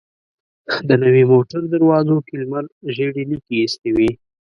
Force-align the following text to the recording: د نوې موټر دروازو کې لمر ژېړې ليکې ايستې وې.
د 0.87 0.89
نوې 1.03 1.23
موټر 1.31 1.61
دروازو 1.73 2.15
کې 2.27 2.35
لمر 2.41 2.65
ژېړې 2.95 3.23
ليکې 3.29 3.55
ايستې 3.61 3.89
وې. 3.97 4.11